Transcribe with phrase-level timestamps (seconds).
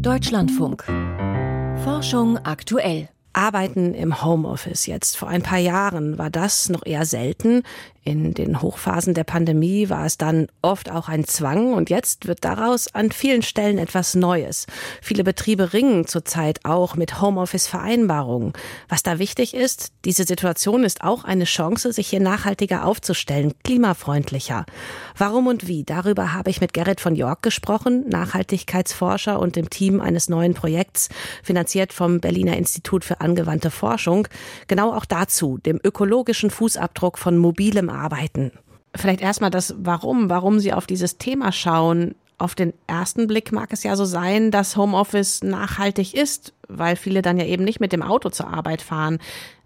[0.00, 0.84] Deutschlandfunk.
[1.82, 3.08] Forschung aktuell.
[3.32, 5.16] Arbeiten im Homeoffice jetzt.
[5.16, 7.62] Vor ein paar Jahren war das noch eher selten.
[8.06, 12.44] In den Hochphasen der Pandemie war es dann oft auch ein Zwang und jetzt wird
[12.44, 14.68] daraus an vielen Stellen etwas Neues.
[15.02, 18.52] Viele Betriebe ringen zurzeit auch mit Homeoffice-Vereinbarungen.
[18.88, 24.66] Was da wichtig ist, diese Situation ist auch eine Chance, sich hier nachhaltiger aufzustellen, klimafreundlicher.
[25.18, 25.82] Warum und wie?
[25.82, 31.08] Darüber habe ich mit Gerrit von York gesprochen, Nachhaltigkeitsforscher und dem Team eines neuen Projekts,
[31.42, 34.28] finanziert vom Berliner Institut für angewandte Forschung.
[34.68, 38.52] Genau auch dazu, dem ökologischen Fußabdruck von mobilem arbeiten.
[38.94, 42.14] Vielleicht erstmal das Warum, warum Sie auf dieses Thema schauen.
[42.38, 47.22] Auf den ersten Blick mag es ja so sein, dass Homeoffice nachhaltig ist, weil viele
[47.22, 49.18] dann ja eben nicht mit dem Auto zur Arbeit fahren.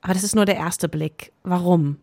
[0.00, 1.32] Aber das ist nur der erste Blick.
[1.42, 1.96] Warum?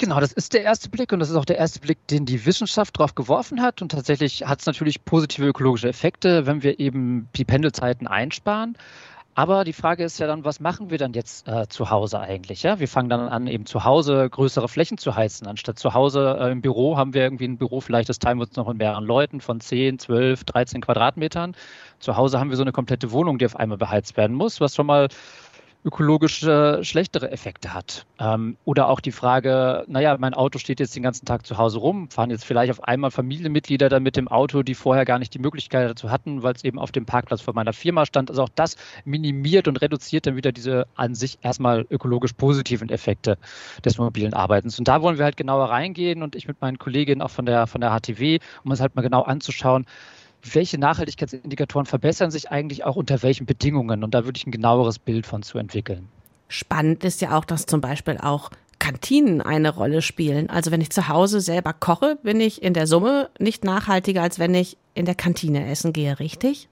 [0.00, 2.46] Genau, das ist der erste Blick und das ist auch der erste Blick, den die
[2.46, 3.82] Wissenschaft drauf geworfen hat.
[3.82, 8.78] Und tatsächlich hat es natürlich positive ökologische Effekte, wenn wir eben die Pendelzeiten einsparen.
[9.34, 12.62] Aber die Frage ist ja dann, was machen wir dann jetzt äh, zu Hause eigentlich?
[12.62, 12.80] Ja?
[12.80, 15.46] Wir fangen dann an, eben zu Hause größere Flächen zu heizen.
[15.46, 18.46] Anstatt zu Hause äh, im Büro haben wir irgendwie ein Büro, vielleicht das teilen wir
[18.46, 21.54] uns noch mit mehreren Leuten von 10, 12, 13 Quadratmetern.
[22.00, 24.74] Zu Hause haben wir so eine komplette Wohnung, die auf einmal beheizt werden muss, was
[24.74, 25.08] schon mal
[25.84, 28.06] ökologische schlechtere Effekte hat.
[28.18, 31.78] Ähm, oder auch die Frage, naja, mein Auto steht jetzt den ganzen Tag zu Hause
[31.78, 35.32] rum, fahren jetzt vielleicht auf einmal Familienmitglieder dann mit dem Auto, die vorher gar nicht
[35.32, 38.30] die Möglichkeit dazu hatten, weil es eben auf dem Parkplatz vor meiner Firma stand.
[38.30, 43.38] Also auch das minimiert und reduziert dann wieder diese an sich erstmal ökologisch positiven Effekte
[43.84, 44.78] des mobilen Arbeitens.
[44.78, 47.66] Und da wollen wir halt genauer reingehen und ich mit meinen Kolleginnen auch von der,
[47.66, 49.86] von der HTW, um uns halt mal genau anzuschauen,
[50.52, 54.04] welche Nachhaltigkeitsindikatoren verbessern sich eigentlich auch unter welchen Bedingungen?
[54.04, 56.08] Und da würde ich ein genaueres Bild von zu entwickeln.
[56.48, 60.50] Spannend ist ja auch, dass zum Beispiel auch Kantinen eine Rolle spielen.
[60.50, 64.38] Also wenn ich zu Hause selber koche, bin ich in der Summe nicht nachhaltiger, als
[64.38, 66.68] wenn ich in der Kantine essen gehe, richtig?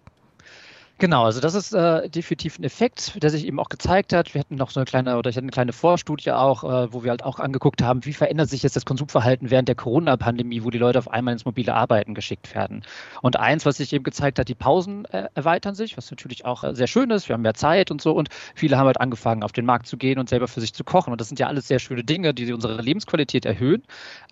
[1.01, 4.35] Genau, also das ist äh, definitiv ein Effekt, der sich eben auch gezeigt hat.
[4.35, 7.05] Wir hatten noch so eine kleine, oder ich hatte eine kleine Vorstudie auch, äh, wo
[7.05, 10.71] wir halt auch angeguckt haben, wie verändert sich jetzt das Konsumverhalten während der Corona-Pandemie, wo
[10.71, 12.83] die Leute auf einmal ins mobile Arbeiten geschickt werden.
[13.23, 16.65] Und eins, was sich eben gezeigt hat, die Pausen äh, erweitern sich, was natürlich auch
[16.65, 17.29] äh, sehr schön ist.
[17.29, 19.99] Wir haben mehr Zeit und so und viele haben halt angefangen, auf den Markt zu
[19.99, 21.13] gehen und selber für sich zu kochen.
[21.13, 23.85] Und das sind ja alles sehr schöne Dinge, die unsere Lebensqualität erhöhen.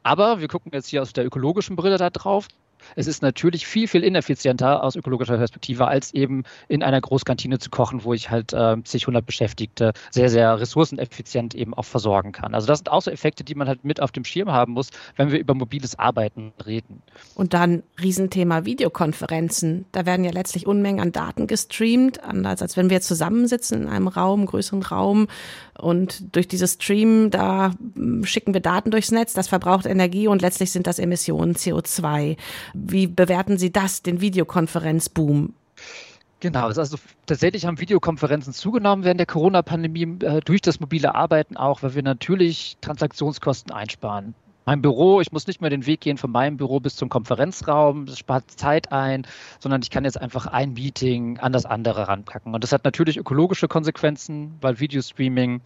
[0.02, 2.48] Aber wir gucken jetzt hier aus der ökologischen Brille da drauf
[2.94, 7.70] es ist natürlich viel, viel ineffizienter aus ökologischer Perspektive, als eben in einer Großkantine zu
[7.70, 12.54] kochen, wo ich halt äh, zig, 100 Beschäftigte sehr, sehr ressourceneffizient eben auch versorgen kann.
[12.54, 14.90] Also das sind auch so Effekte, die man halt mit auf dem Schirm haben muss,
[15.16, 17.02] wenn wir über mobiles Arbeiten reden.
[17.34, 19.86] Und dann Riesenthema Videokonferenzen.
[19.92, 24.08] Da werden ja letztlich Unmengen an Daten gestreamt, anders als wenn wir zusammensitzen in einem
[24.08, 25.28] Raum, größeren Raum
[25.78, 30.42] und durch dieses Stream, da hm, schicken wir Daten durchs Netz, das verbraucht Energie und
[30.42, 32.36] letztlich sind das Emissionen CO2.
[32.84, 35.54] Wie bewerten Sie das, den Videokonferenzboom?
[36.40, 41.82] Genau, also tatsächlich haben Videokonferenzen zugenommen während der Corona-Pandemie äh, durch das mobile Arbeiten auch,
[41.82, 44.34] weil wir natürlich Transaktionskosten einsparen
[44.66, 48.04] mein Büro, ich muss nicht mehr den Weg gehen von meinem Büro bis zum Konferenzraum,
[48.06, 49.24] das spart Zeit ein,
[49.60, 52.52] sondern ich kann jetzt einfach ein Meeting an das andere ranpacken.
[52.52, 55.60] Und das hat natürlich ökologische Konsequenzen, weil Videostreaming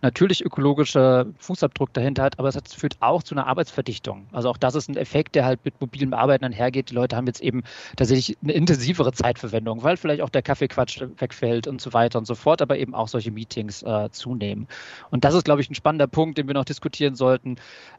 [0.00, 4.26] natürlich ökologische Fußabdruck dahinter hat, aber es hat, führt auch zu einer Arbeitsverdichtung.
[4.32, 6.90] Also auch das ist ein Effekt, der halt mit mobilem Arbeiten einhergeht.
[6.90, 7.62] Die Leute haben jetzt eben
[7.96, 12.34] tatsächlich eine intensivere Zeitverwendung, weil vielleicht auch der Kaffeequatsch wegfällt und so weiter und so
[12.34, 14.66] fort, aber eben auch solche Meetings äh, zunehmen.
[15.10, 17.56] Und das ist, glaube ich, ein spannender Punkt, den wir noch diskutieren sollten.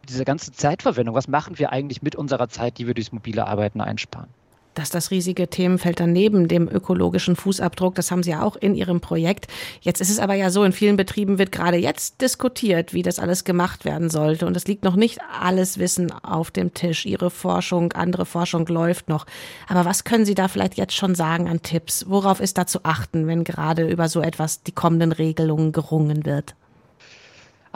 [0.10, 1.16] Diese ganze ganze Zeitverwendung.
[1.16, 4.30] Was machen wir eigentlich mit unserer Zeit, die wir durchs mobile Arbeiten einsparen?
[4.74, 9.02] dass das riesige Themenfeld daneben dem ökologischen Fußabdruck, das haben Sie ja auch in Ihrem
[9.02, 9.48] Projekt.
[9.82, 13.18] Jetzt ist es aber ja so, in vielen Betrieben wird gerade jetzt diskutiert, wie das
[13.18, 14.46] alles gemacht werden sollte.
[14.46, 17.08] Und es liegt noch nicht alles Wissen auf dem Tisch.
[17.08, 19.26] Ihre Forschung, andere Forschung läuft noch.
[19.68, 22.06] Aber was können Sie da vielleicht jetzt schon sagen an Tipps?
[22.08, 26.54] Worauf ist da zu achten, wenn gerade über so etwas die kommenden Regelungen gerungen wird?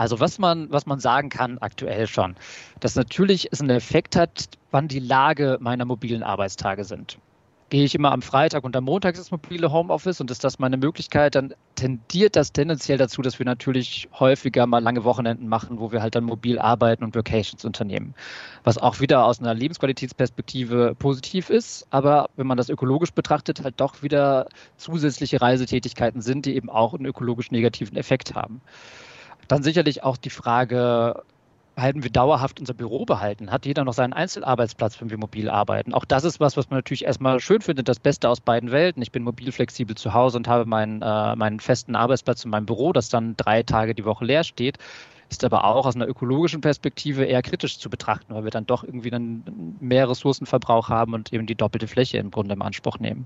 [0.01, 2.35] Also was man, was man sagen kann aktuell schon,
[2.79, 7.19] dass natürlich es einen Effekt hat, wann die Lage meiner mobilen Arbeitstage sind.
[7.69, 10.77] Gehe ich immer am Freitag und am Montag ins mobile Homeoffice und ist das meine
[10.77, 15.91] Möglichkeit, dann tendiert das tendenziell dazu, dass wir natürlich häufiger mal lange Wochenenden machen, wo
[15.91, 18.15] wir halt dann mobil arbeiten und Vacations unternehmen.
[18.63, 23.79] Was auch wieder aus einer Lebensqualitätsperspektive positiv ist, aber wenn man das ökologisch betrachtet, halt
[23.79, 24.47] doch wieder
[24.77, 28.61] zusätzliche Reisetätigkeiten sind, die eben auch einen ökologisch negativen Effekt haben.
[29.51, 31.23] Dann sicherlich auch die Frage,
[31.75, 33.51] halten wir dauerhaft unser Büro behalten?
[33.51, 35.93] Hat jeder noch seinen Einzelarbeitsplatz, wenn wir mobil arbeiten?
[35.93, 39.03] Auch das ist was, was man natürlich erstmal schön findet, das Beste aus beiden Welten.
[39.03, 42.65] Ich bin mobil flexibel zu Hause und habe meinen, äh, meinen festen Arbeitsplatz in meinem
[42.65, 44.77] Büro, das dann drei Tage die Woche leer steht.
[45.31, 48.83] Ist aber auch aus einer ökologischen Perspektive eher kritisch zu betrachten, weil wir dann doch
[48.83, 49.43] irgendwie dann
[49.79, 53.25] mehr Ressourcenverbrauch haben und eben die doppelte Fläche im Grunde im Anspruch nehmen.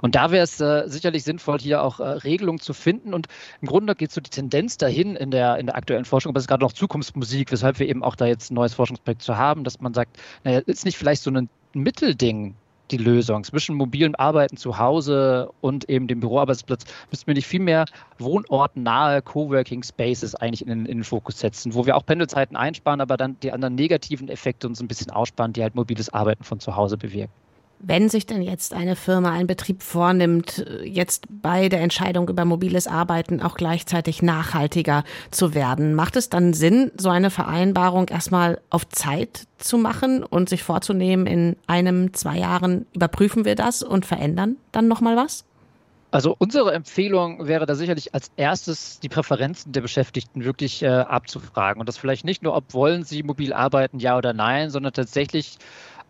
[0.00, 3.12] Und da wäre es äh, sicherlich sinnvoll, hier auch äh, Regelungen zu finden.
[3.12, 3.26] Und
[3.60, 6.44] im Grunde geht so die Tendenz dahin in der, in der aktuellen Forschung, aber es
[6.44, 9.64] ist gerade noch Zukunftsmusik, weshalb wir eben auch da jetzt ein neues Forschungsprojekt zu haben,
[9.64, 12.54] dass man sagt, naja, ist nicht vielleicht so ein Mittelding
[12.90, 13.44] die Lösung.
[13.44, 17.84] Zwischen mobilem Arbeiten zu Hause und eben dem Büroarbeitsplatz müssten wir nicht viel mehr
[18.18, 23.16] wohnortnahe Coworking Spaces eigentlich in in den Fokus setzen, wo wir auch Pendelzeiten einsparen, aber
[23.16, 26.76] dann die anderen negativen Effekte uns ein bisschen aussparen, die halt mobiles Arbeiten von zu
[26.76, 27.32] Hause bewirken.
[27.82, 32.86] Wenn sich denn jetzt eine Firma, ein Betrieb vornimmt, jetzt bei der Entscheidung über mobiles
[32.86, 38.86] Arbeiten auch gleichzeitig nachhaltiger zu werden, macht es dann Sinn, so eine Vereinbarung erstmal auf
[38.90, 44.56] Zeit zu machen und sich vorzunehmen, in einem, zwei Jahren überprüfen wir das und verändern
[44.72, 45.46] dann nochmal was?
[46.10, 51.80] Also unsere Empfehlung wäre da sicherlich als erstes die Präferenzen der Beschäftigten wirklich äh, abzufragen
[51.80, 55.56] und das vielleicht nicht nur, ob wollen sie mobil arbeiten, ja oder nein, sondern tatsächlich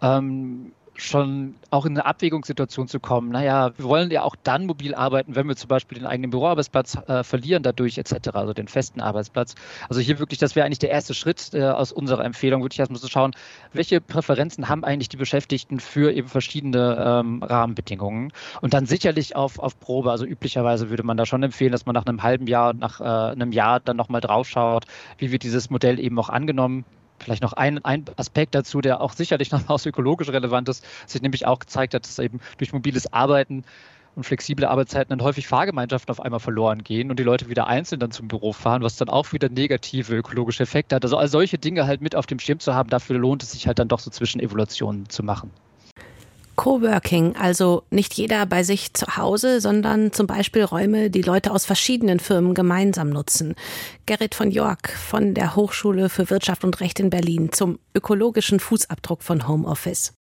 [0.03, 3.31] ähm, schon auch in eine Abwägungssituation zu kommen.
[3.31, 6.97] Naja, wir wollen ja auch dann mobil arbeiten, wenn wir zum Beispiel den eigenen Büroarbeitsplatz
[7.09, 9.55] äh, verlieren dadurch etc., also den festen Arbeitsplatz.
[9.89, 13.01] Also hier wirklich, das wäre eigentlich der erste Schritt äh, aus unserer Empfehlung, wirklich erstmal
[13.01, 13.33] zu schauen,
[13.73, 19.59] welche Präferenzen haben eigentlich die Beschäftigten für eben verschiedene ähm, Rahmenbedingungen und dann sicherlich auf,
[19.59, 20.11] auf Probe.
[20.11, 23.33] Also üblicherweise würde man da schon empfehlen, dass man nach einem halben Jahr, nach äh,
[23.33, 24.85] einem Jahr dann nochmal drauf schaut,
[25.19, 26.85] wie wird dieses Modell eben auch angenommen
[27.23, 31.23] Vielleicht noch ein, ein Aspekt dazu, der auch sicherlich noch aus ökologisch relevant ist, sich
[31.23, 33.65] nämlich auch gezeigt hat, dass eben durch mobiles Arbeiten
[34.17, 38.01] und flexible Arbeitszeiten dann häufig Fahrgemeinschaften auf einmal verloren gehen und die Leute wieder einzeln
[38.01, 41.05] dann zum Büro fahren, was dann auch wieder negative ökologische Effekte hat.
[41.05, 43.67] Also all solche Dinge halt mit auf dem Schirm zu haben, dafür lohnt es sich
[43.67, 45.51] halt dann doch so zwischen Evolutionen zu machen.
[46.61, 51.65] Coworking, also nicht jeder bei sich zu Hause, sondern zum Beispiel Räume, die Leute aus
[51.65, 53.55] verschiedenen Firmen gemeinsam nutzen.
[54.05, 59.23] Gerrit von York von der Hochschule für Wirtschaft und Recht in Berlin zum ökologischen Fußabdruck
[59.23, 60.13] von Homeoffice.